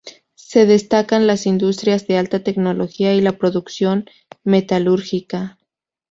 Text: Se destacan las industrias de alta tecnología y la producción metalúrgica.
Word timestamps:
Se 0.33 0.65
destacan 0.65 1.27
las 1.27 1.45
industrias 1.45 2.07
de 2.07 2.17
alta 2.17 2.43
tecnología 2.43 3.13
y 3.13 3.21
la 3.21 3.37
producción 3.37 4.05
metalúrgica. 4.43 5.59